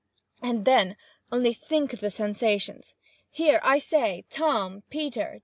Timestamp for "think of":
1.53-1.99